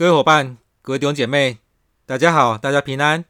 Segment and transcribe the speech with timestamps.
[0.00, 1.58] 各位伙伴、各位弟兄姐妹，
[2.06, 3.26] 大家好，大家平安，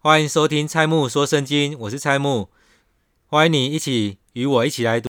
[0.00, 2.48] 欢迎收听蔡木说圣经，我是蔡木，
[3.28, 5.08] 欢迎你一起与我一起来读。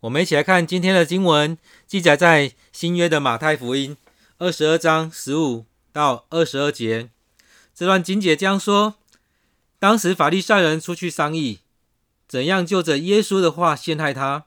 [0.00, 1.56] 我们一起来看今天的经文，
[1.86, 3.96] 记载在新约的马太福音
[4.36, 7.08] 二十二章十五到二十二节。
[7.74, 8.96] 这段经节将说：
[9.78, 11.60] 当时法利赛人出去商议，
[12.28, 14.44] 怎样就着耶稣的话陷害他。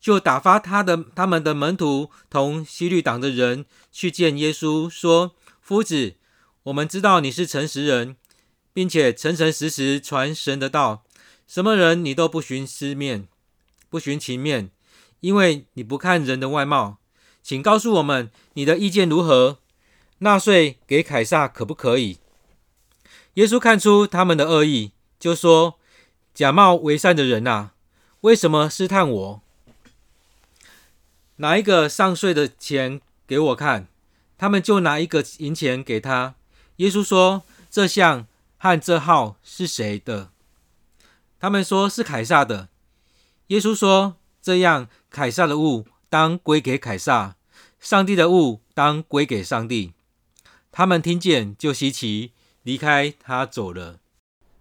[0.00, 6.14] 就打发他的他们的门徒同西律党的人去见耶稣，说：“夫子，
[6.62, 8.16] 我们知道你是诚实人，
[8.72, 11.04] 并且诚诚实实传神的道，
[11.46, 13.28] 什么人你都不徇私面，
[13.90, 14.70] 不徇情面，
[15.20, 16.96] 因为你不看人的外貌。
[17.42, 19.58] 请告诉我们你的意见如何？
[20.18, 22.18] 纳税给凯撒可不可以？”
[23.34, 25.78] 耶稣看出他们的恶意，就说
[26.32, 27.74] ：“假冒为善的人啊，
[28.22, 29.42] 为什么试探我？”
[31.40, 33.88] 拿一个上税的钱给我看，
[34.36, 36.34] 他们就拿一个银钱给他。
[36.76, 38.26] 耶稣说：“这像
[38.58, 40.32] 和这号是谁的？”
[41.40, 42.68] 他们说是凯撒的。
[43.46, 47.36] 耶稣说：“这样，凯撒的物当归给凯撒，
[47.78, 49.94] 上帝的物当归给上帝。”
[50.70, 52.32] 他们听见就稀奇，
[52.64, 53.98] 离开他走了。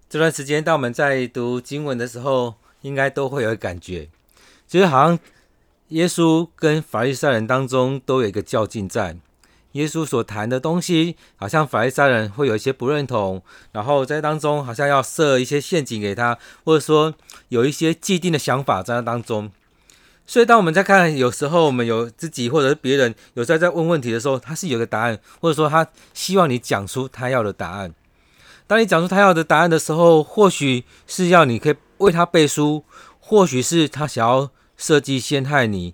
[0.09, 4.09] 这段时间，当我们在读经文的时候，应该都会有感觉，
[4.66, 5.19] 就是好像。
[5.89, 9.17] 耶稣跟法利赛人当中都有一个较劲在，
[9.71, 17.15] 耶稣所谈的东西，好像法利赛人会有一些不认同，然后在当中好像要设一些陷阱给他，或者说
[17.47, 19.51] 有一些既定的想法在那当中。
[20.27, 27.95] 所以当我们在看，有时候我们有自己或者是别人有时候在问问题的时候，他是有个答案，或者说他希望你讲出他要的答案。
[28.67, 32.83] 当你讲出他要的答案的时候，或许是要你可以为他背书，
[33.19, 34.51] 或许是他想要。
[34.80, 35.94] 设计陷害你，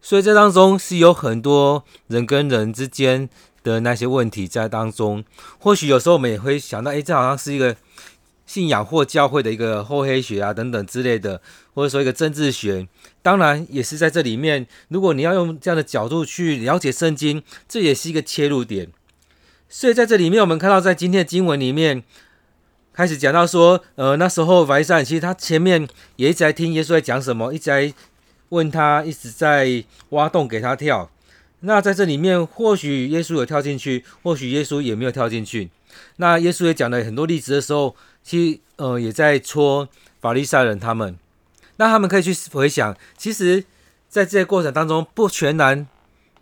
[0.00, 3.28] 所以这当中是有很多人跟人之间
[3.64, 5.24] 的那些问题在当中。
[5.58, 7.76] 或许有时候我们也会想到，诶，这好像是一个
[8.46, 11.42] 信仰或教会的一个厚黑学啊，等等之类的，
[11.74, 12.86] 或者说一个政治学。
[13.20, 18.92] 当然也是在这里面，如果你要用这样的角度去了解圣经，这也是一个切入点。
[19.68, 22.04] 所以在这里面，我们看到在今天的经文里面。
[22.92, 27.92] 开始讲到说，呃，那时候法利赛其实他前面也一直在听耶稣在讲什么，一直在
[28.50, 31.10] 问他，一直在挖洞给他跳。
[31.60, 35.70] 那在这里面，或许耶稣有跳进去，或许耶稣也没有跳进去。
[36.16, 39.88] 那耶稣也讲了很多例子的时候，其实呃也在戳
[40.20, 41.16] 法利赛人他们。
[41.76, 43.64] 那他们可以去回想，其实
[44.08, 45.86] 在这个过程当中，不全然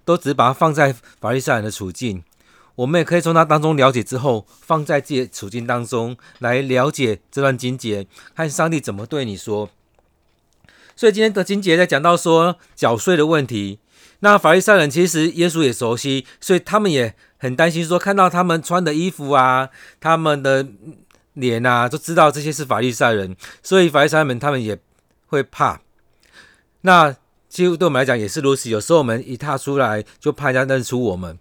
[0.05, 2.25] 都只把它放在法利赛人的处境。
[2.81, 9.69] 我们也可以从它当中了解之后，放在自己的处境当中来了解这段经节，看上帝怎么对你说。
[10.97, 13.81] 所以今天的经节在讲到说缴税的问题。
[14.21, 19.69] 那法利赛人其实耶稣也熟悉，所以他们也很担心说，看到他们穿的衣服啊，
[20.01, 20.67] 他们的
[21.35, 24.79] 脸啊，都知道这些是法利赛人，所以法利赛人们他们也
[25.27, 25.83] 会怕。
[26.81, 27.15] 那
[27.51, 31.39] 其实对我们来讲也是如此，有时候我们一踏出来，就怕人家认出我们。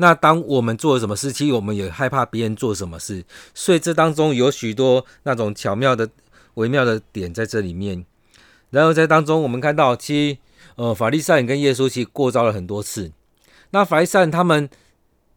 [0.00, 3.22] 那当我们做了什么事，其实我们也害怕别人做什么事，
[3.52, 6.08] 所以这当中有许多那种巧妙的、
[6.54, 8.06] 微妙的点在这里面。
[8.70, 10.38] 然后在当中，我们看到，其实
[10.76, 13.12] 呃，法利赛人跟耶稣其实过招了很多次。
[13.72, 14.70] 那法利赛人他们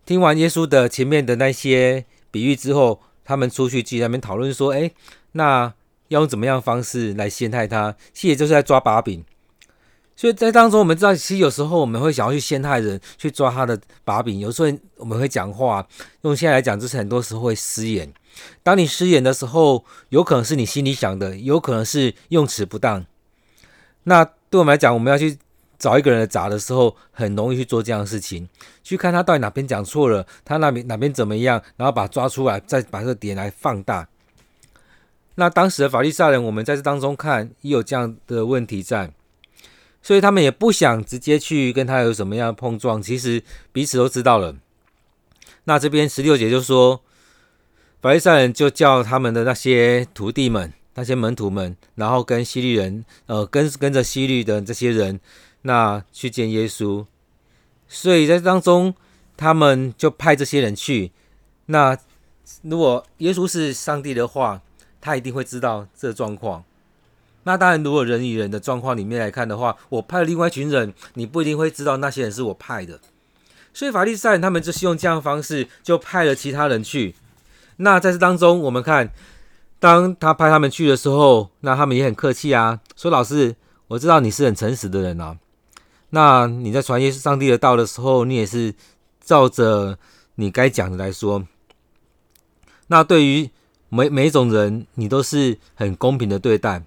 [0.05, 4.93] 听完耶稣的前面的那些比喻之后，他们出去继续在那边讨论说：“诶，
[5.33, 5.73] 那
[6.07, 9.25] 要用怎么样方式来陷害他？”其实也就是在抓把柄。
[10.23, 14.39] 所以在当中，我们知道，其实有时候我们会想要去陷害人，去抓他的把柄。
[14.39, 15.85] 有时候我们会讲话，
[16.21, 18.09] 用现在来讲，就是很多时候会失言。
[18.63, 23.05] 当你失言的时候，有可能是你心里想的，有可能是用词不当。
[24.03, 25.37] 那对我们来讲，我们要去
[25.77, 28.47] 找一个人的轧的时候，很容易去做这样的事情，
[28.81, 34.07] 去看他到底哪边讲错了，他那边哪边怎么样，然后把抓出来，再把这个点来放大。
[35.35, 39.11] 那当时的法利赛人，我们在这当中看，也有这样的问题在。
[40.03, 43.41] 所以他们也不想直接去跟他有什么样的碰撞，其实
[43.71, 44.55] 彼此都知道了。
[45.63, 47.01] 那这边十六节就说，
[48.01, 55.21] 法利赛人就叫他们的那些徒弟们、那些门徒们，然后跟希律人，呃，跟跟着希律的这些人，
[55.61, 57.05] 那去见耶稣。
[57.87, 58.93] 所以在当中，
[59.37, 61.13] 他们就派这些人去。
[61.67, 61.97] 那
[62.63, 64.61] 如果耶稣是上帝的话，
[64.99, 66.65] 他一定会知道这状况。
[67.43, 72.99] 那当然，如果人与人的状况里面来看的话，我派了另外一群人，你不一定会知道那些人是我派的。
[73.73, 77.15] 所以法利赛人他们就是用这样的方式，就派了其他人去。
[77.77, 79.11] 那在这当中，我们看，
[79.79, 83.55] 当他派他们去的时候，那他们也很客气啊，说：“老师，
[83.87, 85.37] 我知道你是很诚实的人啊。
[86.11, 88.73] 那你在传耶稣上帝的道的时候，你也是
[89.19, 89.97] 照着
[90.35, 91.45] 你该讲的来说。
[92.87, 93.49] 那对于
[93.89, 96.83] 每每一种人，你都是很公平的对待。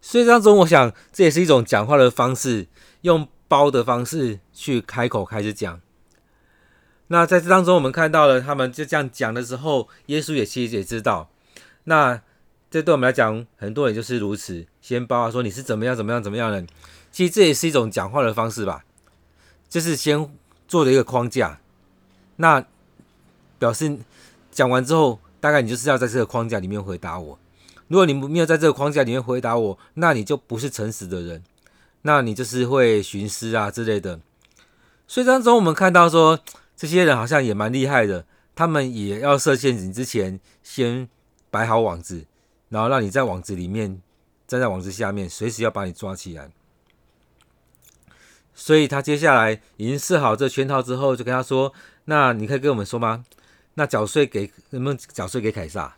[0.00, 2.66] 所以当中，我想这也是一种讲话的方式，
[3.02, 5.80] 用包的方式去开口开始讲。
[7.08, 11.28] 那在这当中，我们看到了他们就这样讲的时候，耶稣也其实也知道。
[11.84, 12.22] 那
[12.70, 16.64] 这对我们来讲，很多人就是如此，先包啊，说你是怎么样怎么样怎么样的。
[17.10, 18.84] 其实这也是一种讲话的方式吧，
[19.68, 20.30] 就是先
[20.68, 21.58] 做的一个框架。
[22.36, 22.64] 那
[23.58, 23.98] 表示
[24.52, 27.38] 讲完之后，大概你就是要在这个框架里面回答我。
[27.90, 31.42] 如果你没有在这个框架里面回答我，那你就不是诚实的人，
[32.02, 34.20] 那你就是会徇私啊之类的。
[35.08, 36.38] 所以当中我们看到说，
[36.76, 41.08] 这些人好像也蛮厉害的，他们也要设陷阱之前，先
[41.50, 42.26] 摆好网子，
[42.68, 44.00] 然后让你在网子里面，
[44.46, 46.48] 站在网子下面，随时要把你抓起来。
[48.54, 51.72] 所以他接下来已经设好这圈套之后，就跟他说
[52.06, 53.24] ：“那你可以跟我们说吗？
[53.74, 55.96] 那缴税给能不能缴税给凯撒？”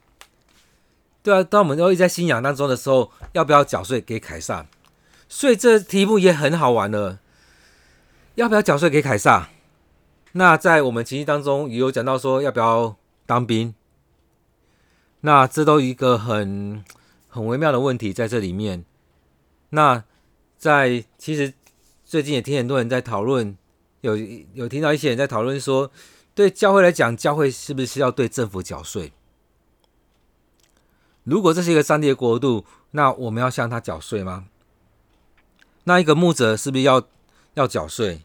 [1.22, 4.66] 对啊，当我们都一在信仰当中的时候，要不要缴税给凯撒？
[5.28, 7.20] 所以这题目也很好玩了。
[8.34, 9.50] 要不要缴税给凯撒？
[10.32, 13.74] 那在我们情境当中也有讲到说，要不要当兵？
[15.20, 16.82] 那这都一个很
[17.28, 18.84] 很微妙的问题在这里面。
[19.70, 20.02] 那
[20.58, 21.54] 在其实
[22.04, 23.56] 最近也听很多人在讨论，
[24.00, 24.16] 有
[24.54, 25.92] 有听到一些人在讨论说，
[26.34, 29.12] 对教会来讲，教会是不是要对政府缴税？
[31.24, 34.46] 如果这是一个上帝的国度，那我们要向他缴税吗？
[35.84, 37.02] 那一个牧者是不是要
[37.54, 38.22] 要缴税？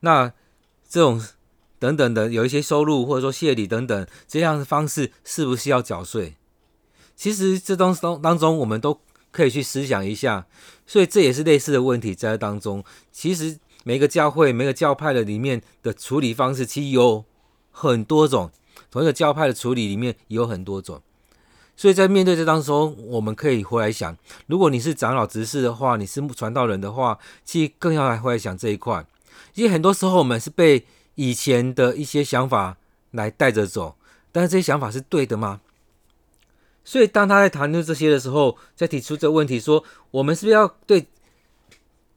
[0.00, 0.32] 那
[0.88, 1.22] 这种
[1.78, 6.36] 等等的有一些收入或者说谢礼等等这样的方式，是不是要缴税？
[7.14, 10.46] 其实这当中当中，我们都可以去思想一下。
[10.86, 12.84] 所以这也是类似的问题在当中。
[13.10, 17.24] 其实每个教会、每个教派的里面的处理方式，其实有
[17.70, 18.50] 很多种。
[18.90, 21.00] 同一个教派的处理里面有很多种。
[21.74, 24.16] 所以在面对这当中，我们可以回来想：
[24.46, 29.04] 如果你是长老执事的话，你是传道人的话，其实更要来回来想这一块。
[29.54, 30.86] 因为很多时候我们是被
[31.16, 32.76] 以前的一些想法
[33.10, 33.96] 来带着走，
[34.30, 35.60] 但是这些想法是对的吗？
[36.84, 41.06] 所以当他在谈论这些的时候，在提出这个问题说：我们是不是要对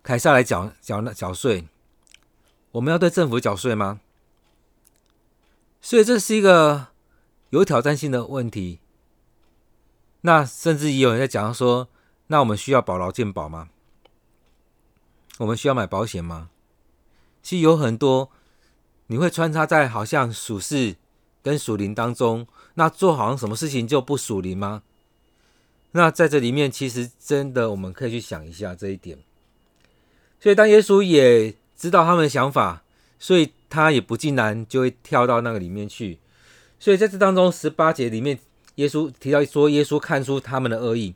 [0.04, 1.68] 凯撒来缴缴那缴税？
[2.72, 4.02] 我们要对政府缴税吗？
[5.82, 6.88] 所以这是一个
[7.52, 8.80] 有挑战性的问题。
[10.26, 11.88] 那甚至也有人在讲说，
[12.28, 13.70] 那我们需要保劳健保吗？
[15.38, 16.50] 我们需要买保险吗？
[17.44, 18.32] 其实有很多，
[19.06, 20.96] 你会穿插在好像属世
[21.44, 24.82] 跟属灵当中，那做好像什么事情就不属灵吗？
[25.92, 29.20] 那在这里面，其实真的我们可以去想一下这一点。
[30.40, 32.82] 所以当耶稣也知道他们的想法，
[33.20, 36.18] 所以他也不尽然就会跳到那个里面去。
[36.80, 38.40] 所以在这当中十八节里面。
[38.76, 41.16] 耶稣提到说，耶稣看出他们的恶意，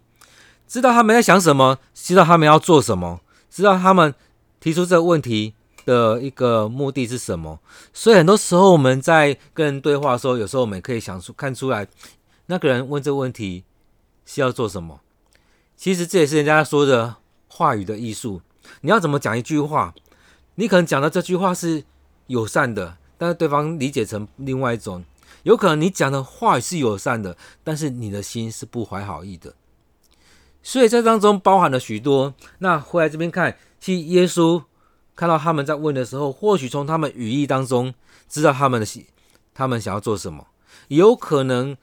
[0.67, 4.13] 知道他们在想什么，知道他们要做什么，知道他们
[4.59, 5.53] 提出这个问题
[5.85, 7.59] 的一个目的是什么。
[7.93, 11.87] 所以很多时候我们在跟人对话的时候，有时候我们可以想出看出来，
[12.45, 13.63] 那个人问这个问题
[14.25, 15.01] 是要做什么。
[15.75, 17.15] 其实这也是人家说的
[17.47, 18.41] 话语的艺术。
[18.81, 19.93] 你要怎么讲一句话？
[20.55, 21.83] 你可能讲的这句话是
[22.27, 25.03] 友善的，但是对方理解成另外一种。
[25.43, 29.55] 有可能你讲的话语是友善的，但是你的心是不怀好意的，
[30.61, 32.33] 所以在当中包含了许多。
[32.59, 34.63] 那回来这边看，其耶稣
[35.15, 37.93] 看到他们在问的时候，或许从他们语义当中
[38.27, 39.05] 知道他们的心，
[39.53, 40.47] 他们想要做什么，
[40.89, 41.75] 有可能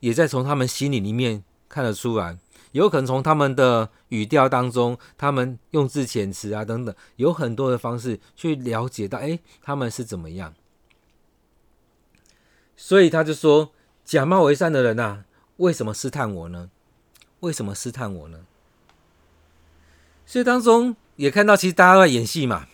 [0.00, 2.38] 也在从他们心里里面看得出来，
[2.72, 10.54] 有可能从他们的语调当中，他们用字遣词啊等等，有很多的方式去了解到，哎，他们是怎么样。
[12.82, 13.72] 所以他就说
[14.06, 15.24] ：“假冒为善的人呐，
[15.58, 16.70] 为什么试探我呢？
[17.40, 18.46] 为什么试探我呢？”
[20.24, 22.66] 所以当中也看到，其实大家都在演戏嘛。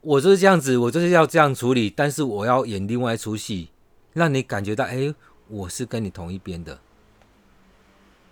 [0.00, 3.70] 我就是这样子，我就是要这样处理，但是我要演另外一出戏，
[4.12, 5.12] 让你感觉到，哎，
[5.48, 6.78] 我是跟你同一边的，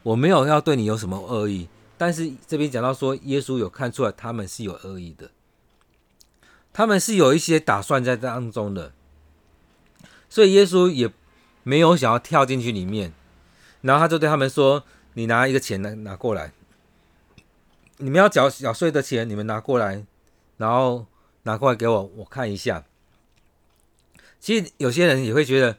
[0.04, 1.69] 我没有要对你有什么恶意。
[1.99, 5.33] 但是这边讲到说，耶稣有看出来他们是有恶意的，
[6.73, 8.92] 他们是有一些打算在当中的。
[10.33, 11.12] 所以耶稣也
[11.62, 13.12] 没有想要跳进去里面，
[13.83, 16.55] 然后他就对他们说：“你拿一个钱来拿过来，
[17.99, 20.07] 你们要缴缴税的钱，你们拿过来，
[20.57, 21.05] 然后
[21.43, 22.87] 拿过来给我，我看一下。”
[24.41, 25.77] 其实有些人也会觉得：“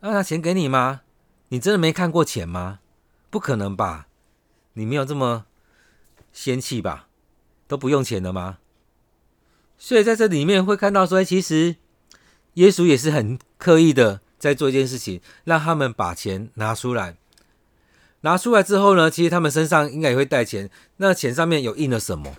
[0.00, 1.02] 那拿钱给你吗？
[1.48, 2.80] 你真的没看过钱吗？
[3.28, 4.08] 不可能吧？
[4.72, 5.44] 你没有这么
[6.32, 7.08] 仙气吧？
[7.68, 8.60] 都不用钱的吗？”
[9.76, 11.76] 所以在这里面会看到说，其实
[12.56, 17.16] 耶稣也是很刻意的在做一件事情，让他们把钱拿出来。
[18.22, 20.68] 拿出来之后呢，其实他们身上应该也会带钱。
[20.96, 22.36] 那钱上面有印了什么？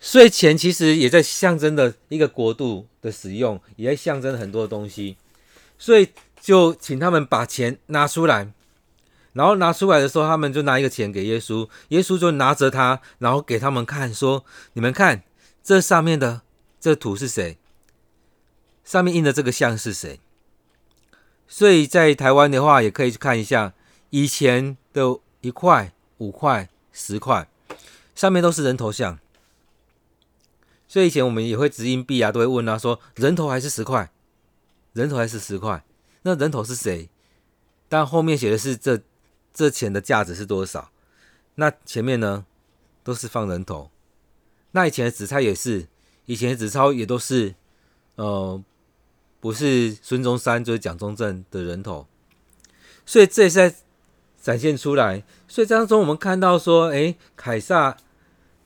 [0.00, 5.16] 所以钱其实也在象征的一个国度的使用，也在象征很多东西。
[5.76, 8.52] 所以就请他们把钱拿出来。
[9.32, 15.22] 然后拿出来的时候，他们就拿一个钱给耶稣，耶稣就拿着它，然后给他们看，说：“你们看，
[15.62, 16.42] 这上面的
[16.80, 17.56] 这图是谁？
[18.88, 20.18] 上面印的这个像是谁？”
[21.46, 23.74] 所以在台湾的话，也可以去看一下
[24.08, 27.46] 以前的一块、五块、十块，
[28.14, 29.18] 上面都是人头像。
[30.88, 34.10] 所以以前我们也会掷硬币啊，都会问他说：“人头还是十块？
[34.94, 35.84] 人头还是十块？
[36.22, 37.10] 那人头是谁？”
[37.90, 39.02] 但后面写的是这。
[39.50, 40.92] 这钱的价值是多少？
[41.56, 42.46] 那前面呢，
[43.02, 43.90] 都是放人头。
[44.70, 45.88] 那以前的纸钞也是，
[46.26, 47.56] 以前的纸钞也都是，
[48.14, 48.62] 呃，
[49.40, 52.06] 不是孙中山就是蒋中正的人头。
[53.06, 53.74] 所以这也是在
[54.40, 55.22] 展现出来。
[55.46, 57.96] 所以当中我们看到说，诶，凯撒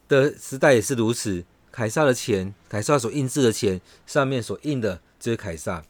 [0.09, 1.45] 的时代也是如此。
[1.71, 5.85] 凯撒的钱，凯撒所印制的钱上面所印的就是凯撒，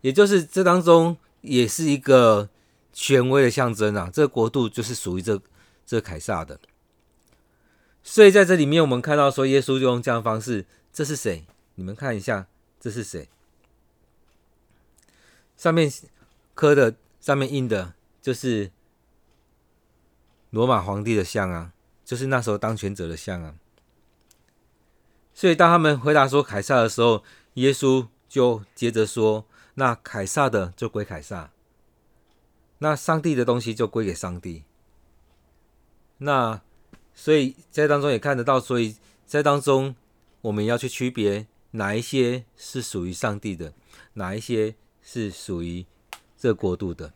[0.00, 2.48] 也就是这当中也是一个。
[2.92, 5.40] 权威的象征啊，这个国度就是属于这
[5.86, 6.58] 这凯撒的。
[8.02, 11.46] 所以在这里面，我们看到说，耶稣就用这样方式，这是谁？
[11.76, 12.48] 你们看一下，
[12.80, 13.28] 这是谁？
[15.60, 15.92] 上面
[16.54, 18.70] 刻的，上面印的，就是
[20.48, 23.56] 罗马皇帝的像啊，就是那时候当权者的像啊。
[25.34, 27.22] 所以当他们回答说凯撒的时候，
[27.54, 29.44] 耶稣就接着说
[29.76, 31.50] ：“那凯撒的就归凯撒。”
[32.80, 34.64] 那上帝的东西就归给上帝。
[36.16, 36.62] 那
[37.14, 39.94] 所以在当中也看得到，所以在当中
[40.40, 43.74] 我们要去区别哪一些是属于上帝的，
[44.14, 45.84] 哪一些是属于
[46.38, 47.12] 这国度的。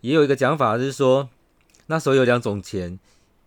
[0.00, 1.30] 也有一个讲法是说，
[1.86, 2.98] 那时候有两种钱，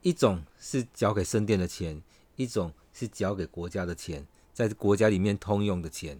[0.02, 2.02] 一种是交给圣殿的钱，
[2.36, 6.20] 一种是交给国家的钱，在国家里面通用的钱。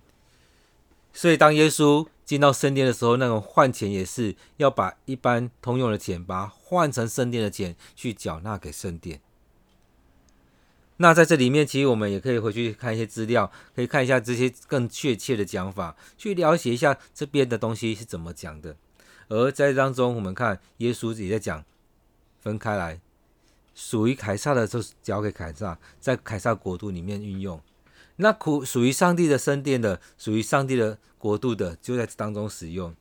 [1.14, 9.20] 所以当耶稣进到圣殿的时候，那种换钱也是要把一般通用的钱，把它换成圣殿的钱去缴纳给圣殿。
[10.98, 18.76] 那在这里面，其实我们也可以回去看一些资料，可以看一下这些更确切的讲法，去了解一下这边的东西是怎么讲的。
[19.30, 21.64] 而在当中，我们看耶稣也在讲
[22.40, 23.00] 分开来，
[23.76, 27.62] 属于凯撒的就交给凯撒，在凯撒国度里面运用。
[28.16, 32.96] 那苦属于上帝的圣殿的，属于上帝的国度的，就在当中使用。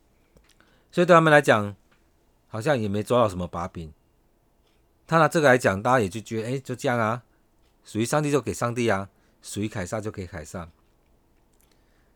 [0.92, 1.74] 所以对他们来讲，
[2.48, 3.90] 好像也没抓到什么把柄。
[5.06, 7.22] 他拿这个来讲，大家也就觉得，哎，就这样啊，
[7.86, 9.08] 属于上帝就给上帝啊，
[9.40, 10.68] 属于凯撒就给凯撒。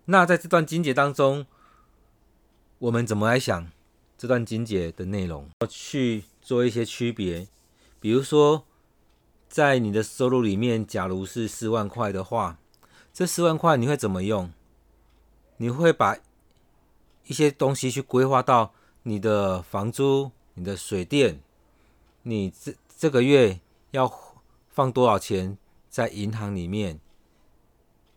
[0.05, 1.47] 那在这段经节当中，
[2.81, 3.71] 我们怎么来想
[4.19, 5.49] 这段经节的内容？
[5.61, 7.47] 要去做一些区别，
[8.01, 8.65] 比如说，
[9.49, 12.59] 在你的收入里面，假如是四万块的话。
[13.13, 14.53] 这四万块你会怎么用？
[15.57, 16.17] 你会把
[17.27, 18.73] 一些东西去规划到
[19.03, 21.41] 你的房租、你的水电，
[22.23, 23.61] 你这这个月
[23.91, 24.11] 要
[24.69, 25.59] 放多少钱
[25.91, 27.01] 在银行里面？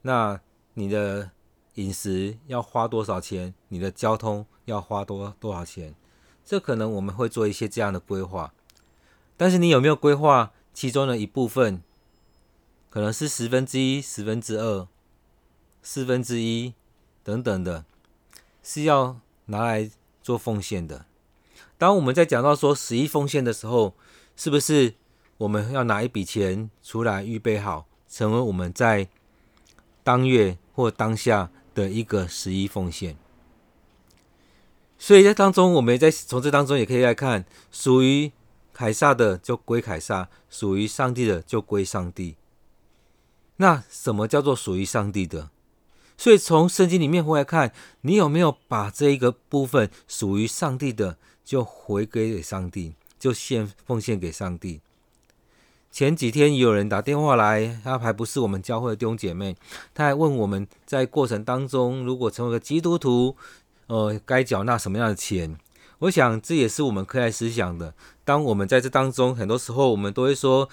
[0.04, 0.40] 那
[0.76, 1.32] 你的
[1.76, 3.54] 饮食要花多少钱？
[3.70, 5.96] 你的交通要花多多少钱？
[6.46, 8.54] 这可能我们会做一些这样的规划，
[9.36, 11.82] 但是你有没有规划其中的一部分？
[12.90, 14.88] 可能是十分之一、十分之二、
[15.82, 16.76] 四分之一
[17.24, 17.86] 等等的，
[18.62, 19.90] 是要拿来
[20.22, 21.06] 做奉献的。
[21.78, 23.96] 当我们在讲到说十一奉献的时候，
[24.36, 24.94] 是不是
[25.38, 29.08] 我们要拿一笔钱出来预备好，成为我们在
[30.04, 33.18] 当月或当下的一个十一奉献？
[34.98, 38.32] 所以在当中，我们在从这当中也可以来看，属于
[38.72, 42.38] 凯撒的就归凯撒，属于上帝的就归上帝。
[43.58, 45.50] 那什么叫做属于上帝的？
[46.18, 54.80] 所以从圣经里面回来看，你有没有把这一个部分属于上帝的，就回归给上帝，就献奉献给上帝？
[55.94, 59.56] 前几天也有人打电话来，他还不是我们教会的弟兄姐妹，
[59.94, 63.38] 他还问我们在过程当中，如果成为个基督徒，
[63.86, 65.56] 呃，该缴纳什么样的钱？
[66.00, 67.94] 我想这也是我们可以来思想的。
[68.26, 70.68] 当我们在这当中，很多时候我们都会说。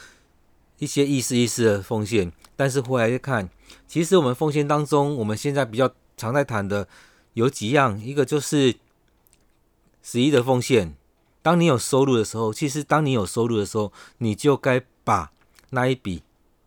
[0.79, 3.50] 一些意思意思的奉献，但是回来一看，
[3.87, 6.89] 其实我们奉献当中，我们现在比较常在谈的
[7.35, 8.77] 有几样，一个就是
[10.03, 10.95] 十一的奉献。
[11.43, 15.33] 当你有收入的时候，其实当你有收入的时候，你就该把
[15.71, 16.23] 那一笔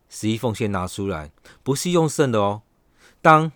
[0.09, 1.31] 十一奉献拿出来，
[1.63, 2.61] 不是用剩的哦，
[3.21, 3.53] 当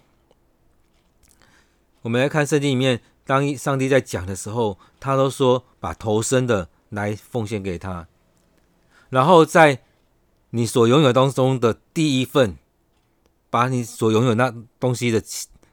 [2.03, 8.07] 我们来看圣经里面，当上帝在讲的时候，他都说把头生的来奉献给他，
[9.09, 9.81] 然后在
[10.51, 12.57] 你所拥有当中的第一份，
[13.49, 15.21] 把你所拥有那东西的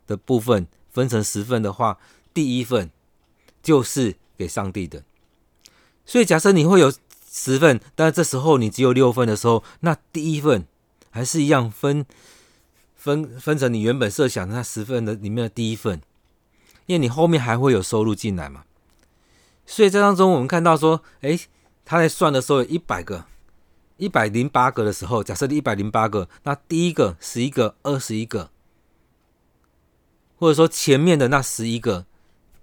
[0.09, 2.01] 的部分分成十份的话，
[2.35, 2.91] 第一份
[3.63, 5.05] 就是给上帝的。
[6.05, 6.93] 所以假设你会有
[7.37, 10.69] 十份，但是这时候你只有六份的时候，那第一份
[11.11, 12.07] 还是一样分
[12.95, 16.01] 分分成你原本设想的那十份的里面的第一份，
[16.87, 18.63] 因为你后面还会有收入进来嘛。
[19.67, 21.41] 所以这当中我们看到说，诶，
[21.85, 23.25] 他在算的时候有一百个。
[23.97, 28.51] 一百零八个的时候，假设一百零八个，那第一个十一个、二十一个，
[30.37, 32.05] 或者说前面的那十一个，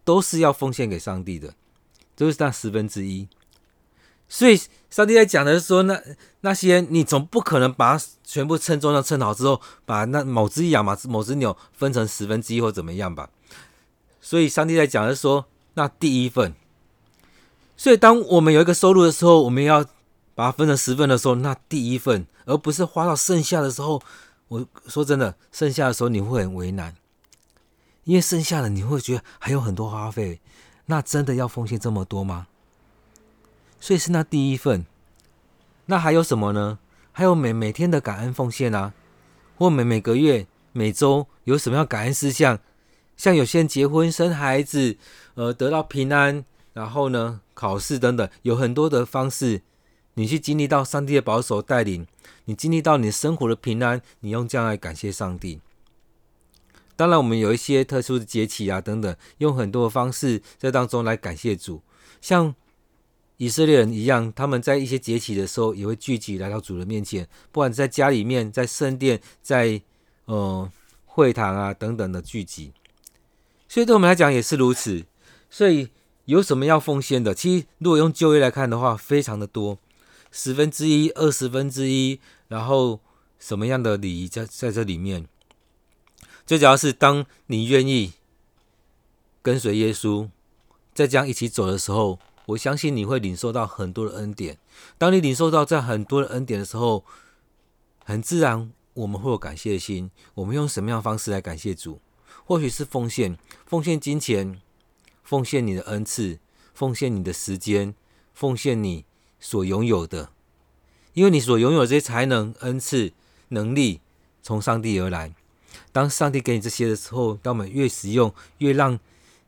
[0.04, 1.56] 都是要奉献给上帝的，
[2.16, 3.30] 都是那十分之一。
[4.32, 4.58] 所以
[4.90, 6.02] 上帝在讲的是说，那
[6.40, 13.30] 那些你总不可能把它全部称重量称好之后，把那某只羊、嘛某只牛分成十分之一或怎么样吧？
[14.22, 16.56] 所以上帝在讲的是说，那第一份。
[17.76, 19.86] 所以当我们有一个收入的时候，我们要。
[20.34, 24.02] 把它分成十份的时候，那第一份，而不是花到剩下的时候。
[24.48, 26.96] 我说真的，剩下的时候你会很为难，
[28.06, 30.40] 因为剩下的你会觉得还有很多花费。
[30.86, 32.48] 那真的要奉献这么多吗？
[33.82, 34.86] 所以是那第一份。
[35.88, 36.80] 那还有什么呢？
[37.12, 38.94] 还有每每天的感恩奉献啊，
[39.58, 42.60] 或每每个月、每周有什么样感恩事项？
[43.18, 44.96] 像有些人结婚、生孩子，
[45.34, 49.62] 呃，得到平安，然后呢，考试等等，有很多的方式。
[50.14, 52.06] 你去经历到上帝的保守带领，
[52.46, 55.60] 你经历到你生活的平安，你用这样来感谢上帝。
[56.96, 61.82] 当然，我们有一些特殊的节气啊等等，用很多的方式在当中来感谢主。
[62.20, 62.54] 像
[63.41, 69.81] 以色列人一样，他们在一些节期的时候也会聚集来到主的面前，不管在家里面、在圣殿、在
[70.25, 70.71] 呃
[71.07, 72.71] 会堂啊等等的聚集。
[73.67, 75.03] 所以对我们来讲也是如此。
[75.49, 75.89] 所以
[76.25, 77.34] 有什么要奉献的？
[77.34, 79.80] 其实如果用旧约来看的话，非常的多。
[80.32, 82.99] 十分之一、二十分之一，然后
[83.39, 85.27] 什么样的礼仪在在这里面？
[86.45, 88.13] 最主要是当你愿意
[89.41, 90.30] 跟随耶稣，
[90.93, 94.58] 在这样一起走的时候，我相信你会领受到很多的恩典。
[94.97, 97.04] 当你领受到这很多的恩典的时候，
[98.04, 100.12] 很自然我们会有感谢心。
[100.36, 101.99] 我们用什么样的方式来感谢主？
[102.45, 104.62] 或许是奉献，奉献金钱，
[105.23, 106.39] 奉献你的恩赐，
[106.73, 107.95] 奉献你的时间，
[108.34, 109.06] 奉献你。
[109.43, 110.30] 所拥有的，
[111.13, 113.12] 因为你所拥有的这些才能、恩赐、
[113.47, 113.99] 能力，
[114.43, 115.34] 从上帝而来。
[115.91, 118.99] 当上帝给你这些的时候，当我们越使用，越让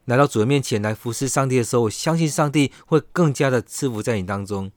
[0.06, 4.72] 来到主的面前来服侍上帝的时候，我相信上帝会更加的赐福在你当中。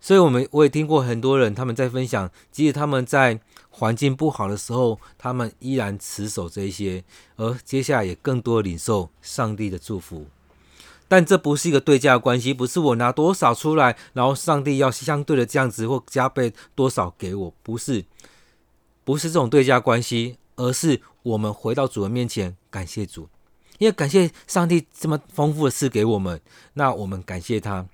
[0.00, 7.04] 所以，我们我也听过很多人他们在分享，即使他们在环境不好的时候，他们依然持守这一些，
[7.36, 10.26] 而接下来也更多领受上帝的祝福。
[11.06, 18.04] 但这不是一个对价关系，不是我拿多少出来，然后上帝要相对的这样子或加倍多少给我，不是，
[19.04, 23.28] 不是这种对价关系，而是我们回到主的面前感谢主，
[23.80, 26.38] 因为感谢上帝这么丰富的赐给我们，
[26.74, 27.86] 那我们感谢他。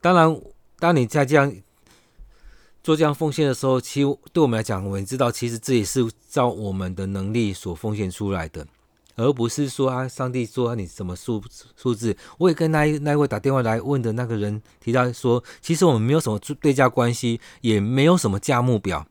[0.00, 0.40] 当然，
[0.78, 1.54] 当你在这样
[2.82, 8.66] 做这样奉献的时候，其实对我们来讲，我们知道其实这也是照我们的能力所奉献出来的。
[9.14, 11.44] 而不是说啊，上帝说你什么数
[11.76, 12.16] 数字？
[12.38, 19.06] 我也跟那一那位打电话来问的那个人提到说，其实我们没有什么对价关系，也没有什么价目表。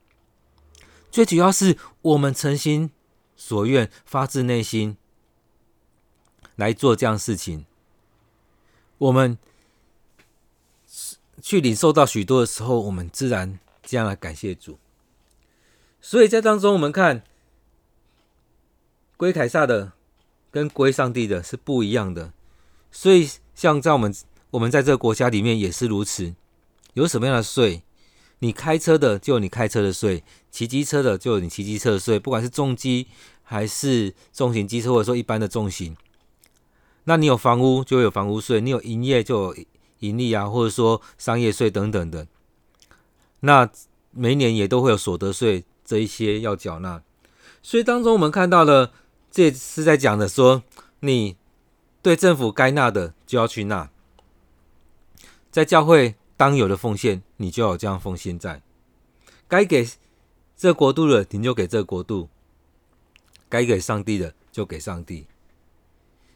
[1.12, 2.90] 最主要是我们诚心
[3.44, 4.96] 所愿，发自内心
[6.56, 7.66] 来做这样事情。
[9.00, 9.38] 我们
[11.42, 14.78] 去领受到许多的时候，我们自然这样来感谢主。
[16.00, 17.24] 所以在当中，我们看。
[19.18, 19.92] 归凯撒的
[20.50, 22.34] 跟归上帝的是不一样的，
[22.92, 24.12] 所以像在我们
[24.50, 26.34] 我们在这个国家里面也是如此。
[26.94, 27.84] 有什么样的税，
[28.42, 33.08] 你开车的就有你开车的税，骑机车的就有你骑机车的税，不管是重机
[33.42, 35.96] 还是重型机车，或者说一般的重型。
[37.06, 39.56] 那你有房屋就有房屋税，你有营业就有
[40.00, 42.28] 盈利啊，或者说商业税等等的。
[43.40, 43.70] 那
[44.12, 47.02] 每年也都会有所得税这一些要缴纳，
[47.64, 48.92] 所以当中我们看到了。
[49.34, 50.62] 这是在讲的说，
[51.00, 51.38] 你
[52.02, 53.90] 对政府该纳的就要去纳，
[55.50, 58.64] 在教会当有的奉献，你就要有这样奉献在；
[59.48, 59.88] 该给
[60.58, 62.30] 这国度的，你就给这国度；
[63.48, 65.28] 该给上帝的，就给上帝。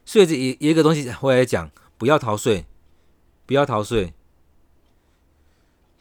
[0.06, 2.68] 所以这一一个东西，回来讲，不要逃税，
[3.48, 4.14] 不要逃税，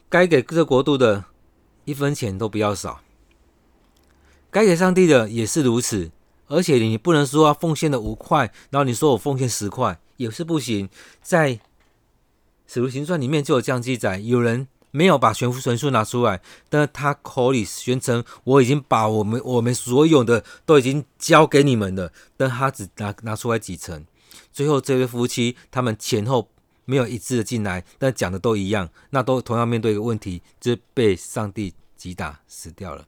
[0.07, 1.25] 该给这国度的
[1.85, 3.01] 一分钱都不要少。
[4.51, 6.11] 该给上帝的也是如此。
[6.45, 10.87] 而且你不能说奉献了五块，然后你说我奉献十块也是不行。
[11.23, 11.59] 在
[12.67, 24.05] 使徒行传里面就有这样记载，有人没有把全副存数拿出来，但他口里宣称我已经把我们我们所有的都已经交给你们了，但他只拿拿出来几成。
[24.51, 26.49] 最后这对夫妻他们前后
[26.85, 33.05] 没有一致的进来，但讲的都一样，那都同样面对一个问题，就是被上帝击打死掉了。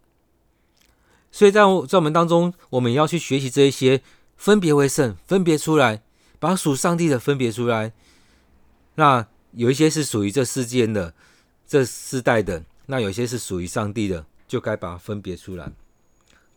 [1.31, 4.01] 所以在在我们当中，我们要去学习这一些，
[4.35, 6.01] 分别为圣，分别出来，
[6.39, 7.93] 把属上帝的分别出来。
[8.95, 11.13] 那有一些是属于这世间的、
[11.65, 15.71] 这世代的，那有些是属于上帝的，就该把它分别出来。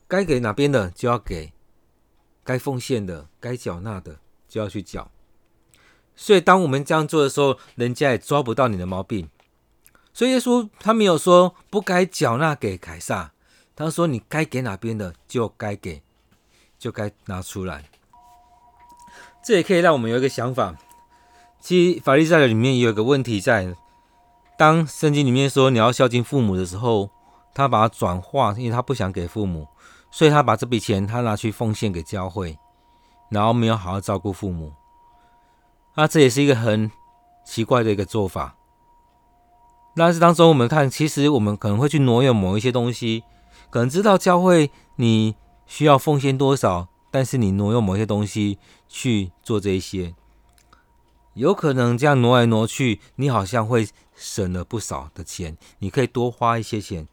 [0.07, 1.53] 该给哪边的就要给，
[2.43, 5.11] 该奉献的、该缴纳的就要去缴。
[6.17, 9.29] 所以当我们这样做的时候，人家也抓不到你的毛病。
[10.13, 13.33] 所以耶稣他没有说不该缴纳给凯撒。
[13.77, 16.03] 他说：“你该给哪边的就该给，
[16.79, 17.89] 就该拿出来。”
[19.43, 20.77] 这也可以让我们有一个想法。
[21.61, 23.75] 其实法利赛人里面也有个问题在：
[24.59, 27.11] 当圣经里面说你要孝敬父母的时候，
[27.55, 29.69] 他把它转化，因为他不想给父母，
[30.11, 32.59] 所以他把这笔钱他拿去奉献给教会，
[33.29, 34.73] 然后没有好好照顾父母。
[35.95, 36.91] 那这也是一个很
[37.45, 38.57] 奇怪的一个做法。
[39.97, 43.25] 那这当中我们看，其实我们可能会去挪用某一些东西。
[43.69, 50.15] 可能知道教会你需要奉献多少，但是你挪用某些东西去做这一些，
[51.35, 57.07] 有可能这样挪来挪去，你好像会省了不少的钱，你可以多花一些钱，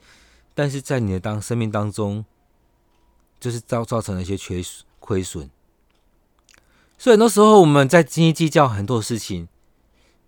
[0.53, 2.25] 但是在你的当生命当中，
[3.39, 4.61] 就是造造成了一些缺
[4.99, 5.49] 亏损。
[6.97, 9.47] 所以很多时候我们在斤斤计较很多事情，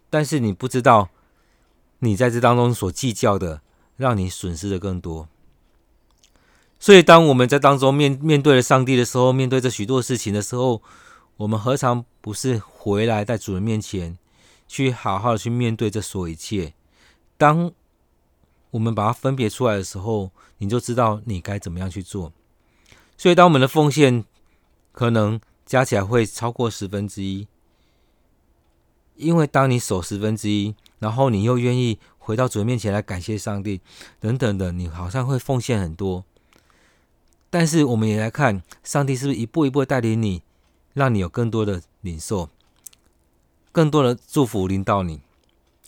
[0.09, 1.09] 但是你不知道，
[1.99, 3.61] 你在这当中所计较的，
[3.97, 5.27] 让你损失的更多。
[6.79, 10.81] 所以，当我们在当中面面对了上帝的时候，面对这许多事情的时候，
[11.39, 14.17] 我们何尝不是回来在主人面前，
[14.67, 16.73] 去好好的去面对这所有一切？
[17.37, 17.71] 当
[18.71, 22.33] 我们把它分别出来的时候，你就知道你该怎么样去做。
[23.17, 24.25] 所以，当我们的奉献
[24.91, 27.47] 可能加起来会超过十分之一，
[29.15, 33.79] 因为当你守十分之一，然后你又愿意回到主人面前来感谢上帝
[34.19, 36.25] 等等的，你好像会奉献很多。
[37.49, 40.43] 但是我们也来看，上帝是不是一步一步带领你，
[40.93, 42.49] 让你有更多的领受，
[43.71, 45.21] 更多的祝福临到你。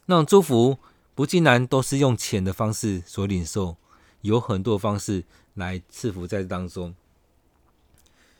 [0.05, 0.77] 那种祝福
[1.13, 3.77] 不尽然都是用钱的方式所领受，
[4.21, 6.93] 有很多方式来赐福在当中。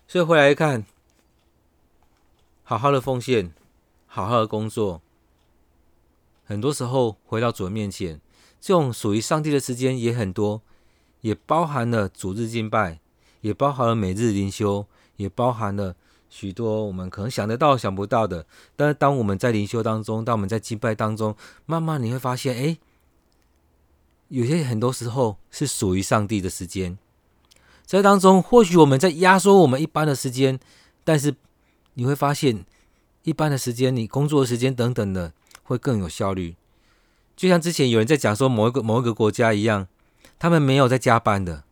[0.08, 0.86] 所以回来看，
[2.64, 3.54] 好好的奉献，
[4.08, 5.02] 好好的工作，
[6.46, 8.20] 很多时候回到主的面前，
[8.60, 10.62] 这种属于上帝的时间也很多，
[11.22, 13.00] 也包含了主日敬拜。
[13.42, 15.96] 也包含了每日灵修，也包含了
[16.32, 18.46] 许多我们可能想得到、想不到的。
[18.78, 22.78] 但是，当我们在灵修当中，当我们在敬拜当中，慢慢你会发现，哎，
[24.30, 26.98] 有些很多时候是属于上帝的时间。
[27.86, 30.58] 在当中，或许我们在压缩我们一般的时间，
[31.04, 31.36] 但是
[31.96, 32.64] 你会发现，
[33.24, 36.56] 一般的时间，你工作的时间等等的，会更有效率。
[37.36, 39.88] 就像之前有人在讲说，某一个某一个国家一样，
[40.40, 41.66] 他们没有在加班的。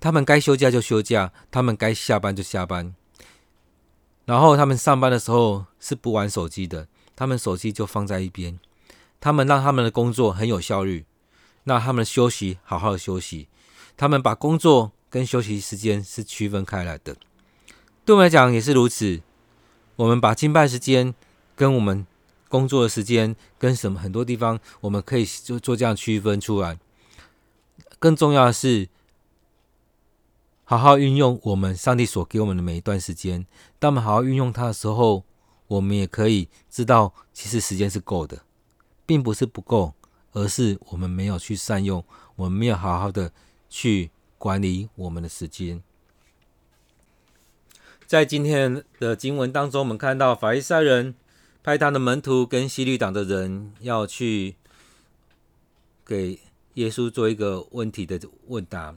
[0.00, 2.94] 他们该休假就休假，他们该下班就下班。
[4.24, 8.58] 然后他们上班的时候是不玩手机的，他们手机就放在一边。
[9.20, 11.04] 他们让他们的工作很有效率，
[11.64, 13.48] 那他们休息好好的休息。
[13.96, 17.16] 他们把工作跟休息时间是区分开来的。
[18.04, 19.20] 对我们来讲也是如此。
[19.96, 21.14] 我们把敬拜时间
[21.54, 22.06] 跟我们
[22.48, 26.78] 工作的时间跟什么很多地方，我们可以就做这样区分出来。
[27.98, 28.88] 更重要的是。
[30.72, 33.44] 好好运用我们上帝所给我们的每一段时间。
[33.78, 35.22] 当我们好好运用它的时候，
[35.66, 38.40] 我们也可以知道，其实时间是够的，
[39.04, 39.92] 并不是不够，
[40.32, 42.02] 而是我们没有去善用，
[42.36, 43.30] 我们没有好好的
[43.68, 45.82] 去管理我们的时间。
[48.06, 51.14] 在今天的经文当中，我们看到法利赛人
[51.62, 54.56] 派他的门徒跟西律党的人要去
[56.02, 56.38] 给
[56.76, 58.96] 耶稣做一个问题的问答。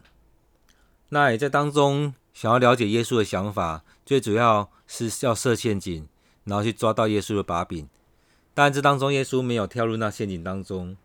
[1.16, 6.06] 那也在当中想要了解耶稣的想法，最主要是要设陷阱，
[6.44, 7.88] 然后去抓到耶稣的把柄。
[8.54, 10.98] 但这当中耶稣没有跳入那陷阱当中，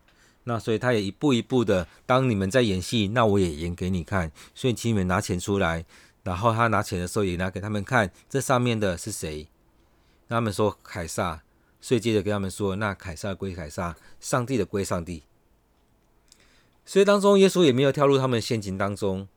[0.43, 4.29] 那所以他也一步一步的，当你们在演戏，那我也演给你看。
[4.53, 5.85] 所以请你们拿钱出来，
[6.23, 9.47] 然后他拿钱的时候也拿给他们看，这上面的是谁？
[10.27, 11.41] 他们说凯撒，
[11.79, 15.23] 所以接着跟他们说，那凯撒归凯撒，上帝的归上帝。
[16.85, 19.29] 所以当中耶稣也没有跳入他们陷阱当中。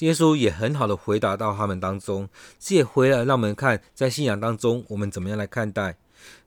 [0.00, 2.28] 耶稣也很好的回答到他们当中，
[2.58, 5.96] 这也回来让我们看，在信仰当中我们怎么样来看待。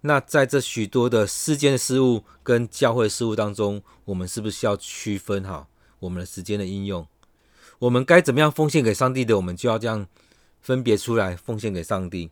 [0.01, 5.67] 那在这许多的世间的事物跟教会事物当中，我们是不是需要区分好
[5.99, 7.05] 我们的时间的应用？
[7.79, 10.07] 我们该怎么样奉献给上帝的，我们就要这样
[10.61, 12.31] 分别出来奉献给上帝。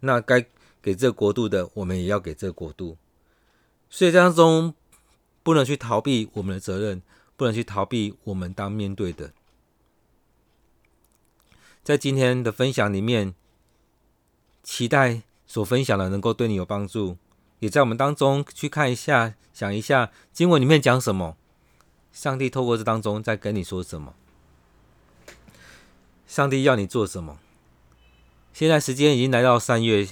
[0.00, 0.46] 那该
[0.80, 2.96] 给这个国度的，我们也要给这个国度。
[3.90, 4.72] 所以当中
[5.42, 7.02] 不能去逃避我们的责任，
[7.36, 9.32] 不能去逃避我们当面对的。
[11.86, 13.32] 在今天的分享里面，
[14.64, 17.16] 期待所分享的能够对你有帮助，
[17.60, 21.36] 也在我们当中去看一下、想一下经文里面讲什么，
[22.10, 24.16] 上帝透过这当中在跟你说什么，
[26.26, 27.38] 上帝要你做什么。
[28.52, 30.08] 现在时间已经来到三月，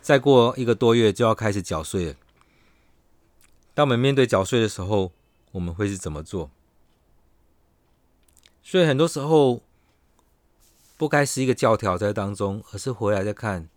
[0.00, 2.14] 再过一个多月就要开始缴税了。
[3.74, 5.12] 当我们面对缴税的时候，
[5.52, 6.50] 我们会是怎么做？
[8.62, 9.60] 所以很多时候。
[10.96, 13.68] 不该是一个教条在当中，而是回来再看，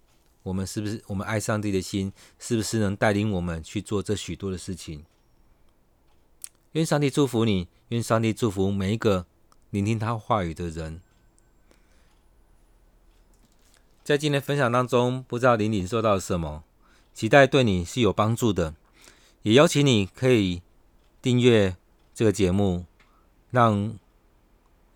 [0.44, 5.04] 我们是不是我们爱上帝的心，是不是能带领我们去做这许多的事情？
[6.74, 9.26] 愿上帝祝福你，愿上帝祝福每一个
[9.72, 11.02] 聆听他话语的人。
[14.04, 16.64] 在今天分享当中，不知道你领受到什么，
[17.16, 18.76] 期待对你是有帮助的，
[19.42, 20.62] 也邀请你可以
[21.22, 21.76] 订阅
[22.14, 22.86] 这个节目，
[23.50, 23.98] 让。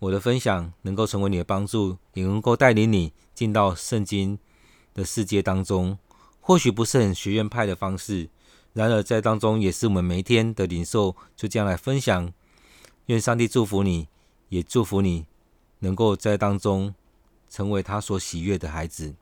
[0.02, 4.36] 我的分享能够成为你的帮助，也能够带领你进到圣经
[4.92, 5.96] 的世界当中。
[6.40, 8.28] 或许不是很学院派的方式，
[8.72, 12.32] 然而在当中也是我们每一天的领受，就这样来分享。
[13.06, 14.08] 愿上帝祝福你，
[14.48, 15.26] 也祝福你
[15.78, 16.92] 能够在当中
[17.48, 19.14] 成为他所喜悦的孩子。